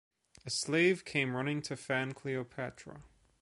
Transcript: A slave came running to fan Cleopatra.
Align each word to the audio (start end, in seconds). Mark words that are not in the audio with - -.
A 0.47 0.49
slave 0.49 1.05
came 1.05 1.35
running 1.35 1.61
to 1.61 1.77
fan 1.77 2.15
Cleopatra. 2.15 3.03